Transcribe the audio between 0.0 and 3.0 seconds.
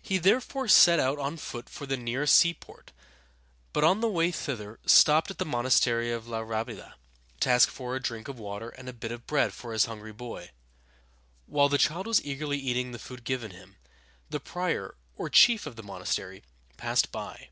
He therefore set out on foot for the nearest seaport,